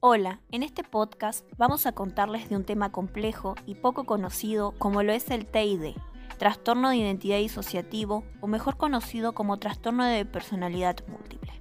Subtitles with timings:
[0.00, 5.02] Hola, en este podcast vamos a contarles de un tema complejo y poco conocido como
[5.02, 5.96] lo es el TID,
[6.38, 11.52] trastorno de identidad disociativo o mejor conocido como trastorno de personalidad múltiple.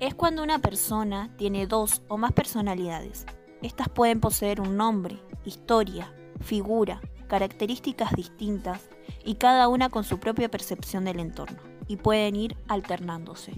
[0.00, 3.26] Es cuando una persona tiene dos o más personalidades.
[3.60, 8.88] Estas pueden poseer un nombre, historia, figura, características distintas
[9.24, 13.52] y cada una con su propia percepción del entorno, y pueden ir alternándose.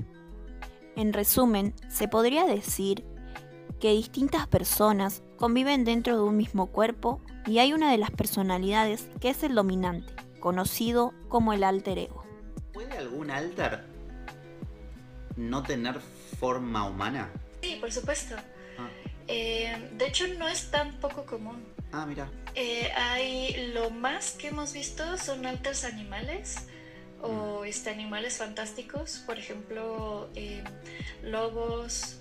[0.96, 3.04] En resumen, se podría decir
[3.78, 9.08] que distintas personas conviven dentro de un mismo cuerpo y hay una de las personalidades
[9.20, 12.24] que es el dominante, conocido como el alter ego.
[12.72, 13.84] ¿Puede algún alter
[15.36, 16.00] no tener
[16.38, 17.30] forma humana?
[17.62, 18.36] Sí, por supuesto.
[18.80, 19.10] Ah.
[19.28, 21.64] Eh, de hecho, no es tan poco común.
[21.92, 22.28] Ah, mira.
[22.54, 26.66] Eh, hay lo más que hemos visto son alters animales
[27.22, 27.64] o mm.
[27.66, 30.64] este, animales fantásticos, por ejemplo, eh,
[31.22, 32.18] lobos,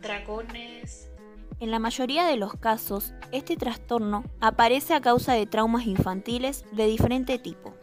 [0.00, 1.08] dragones.
[1.60, 6.86] En la mayoría de los casos, este trastorno aparece a causa de traumas infantiles de
[6.86, 7.74] diferente tipo.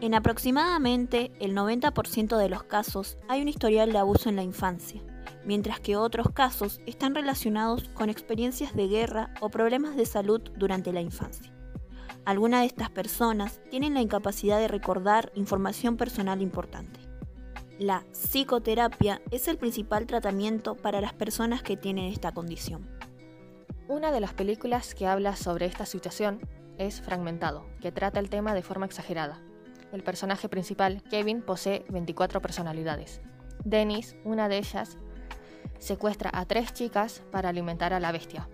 [0.00, 5.02] En aproximadamente el 90% de los casos hay un historial de abuso en la infancia,
[5.44, 10.92] mientras que otros casos están relacionados con experiencias de guerra o problemas de salud durante
[10.92, 11.52] la infancia.
[12.24, 17.00] Algunas de estas personas tienen la incapacidad de recordar información personal importante.
[17.78, 22.88] La psicoterapia es el principal tratamiento para las personas que tienen esta condición.
[23.88, 26.40] Una de las películas que habla sobre esta situación
[26.78, 29.40] es Fragmentado, que trata el tema de forma exagerada.
[29.92, 33.20] El personaje principal, Kevin, posee 24 personalidades.
[33.64, 34.96] Dennis, una de ellas,
[35.82, 38.48] secuestra a tres chicas para alimentar a la bestia,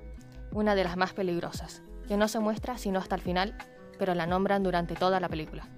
[0.50, 3.56] una de las más peligrosas, que no se muestra sino hasta el final,
[3.98, 5.68] pero la nombran durante toda la película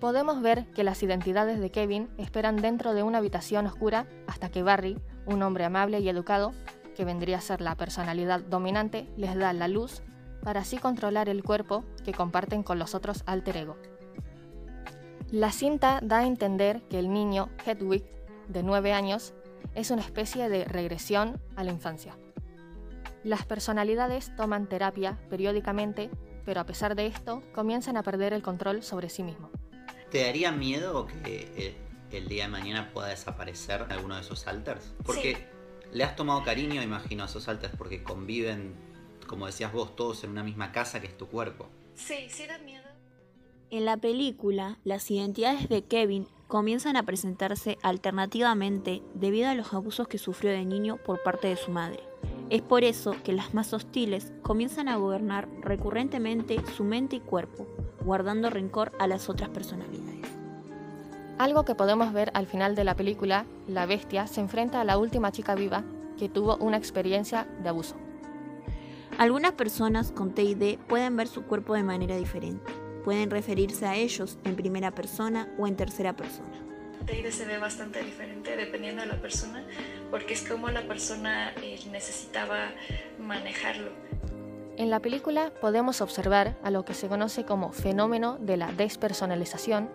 [0.00, 4.62] podemos ver que las identidades de Kevin esperan dentro de una habitación oscura hasta que
[4.62, 6.52] Barry, un hombre amable y educado,
[6.96, 10.02] que vendría a ser la personalidad dominante, les da la luz
[10.42, 13.76] para así controlar el cuerpo que comparten con los otros alter ego.
[15.30, 18.04] La cinta da a entender que el niño Hedwig,
[18.48, 19.34] de 9 años,
[19.74, 22.16] es una especie de regresión a la infancia.
[23.22, 26.10] Las personalidades toman terapia periódicamente,
[26.44, 29.50] pero a pesar de esto, comienzan a perder el control sobre sí mismos.
[30.10, 31.76] ¿Te daría miedo que
[32.10, 34.94] el, día de mañana pueda desaparecer alguno de esos alters?
[35.04, 35.46] Porque
[35.92, 38.74] le has tomado cariño, imagino, a esos alters porque conviven,
[39.26, 41.68] como decías vos, todos en una misma casa que es tu cuerpo.
[41.94, 42.88] Sí, sí da miedo.
[43.70, 50.08] En la película, las identidades de Kevin comienzan a presentarse alternativamente debido a los abusos
[50.08, 52.00] que sufrió de niño por parte de su madre.
[52.50, 57.66] Es por eso que las más hostiles comienzan a gobernar recurrentemente su mente y cuerpo,
[58.04, 60.28] guardando rencor a las otras personalidades.
[61.38, 64.98] Algo que podemos ver al final de la película, la bestia se enfrenta a la
[64.98, 65.84] última chica viva
[66.18, 67.94] que tuvo una experiencia de abuso.
[69.18, 72.79] Algunas personas con TID pueden ver su cuerpo de manera diferente.
[73.04, 76.70] Pueden referirse a ellos en primera persona o en tercera persona.
[77.06, 79.64] TID se ve bastante diferente dependiendo de la persona,
[80.10, 82.72] porque es como la persona eh, necesitaba
[83.18, 83.90] manejarlo.
[84.76, 89.90] En la película podemos observar a lo que se conoce como fenómeno de la despersonalización,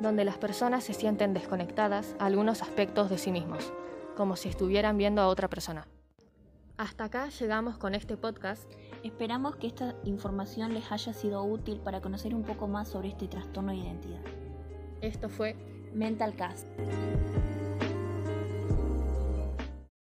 [0.00, 3.72] donde las personas se sienten desconectadas a algunos aspectos de sí mismos,
[4.16, 5.86] como si estuvieran viendo a otra persona.
[6.78, 8.70] Hasta acá llegamos con este podcast.
[9.02, 13.26] Esperamos que esta información les haya sido útil para conocer un poco más sobre este
[13.26, 14.22] trastorno de identidad.
[15.00, 15.56] Esto fue
[15.92, 16.68] Mental Cast.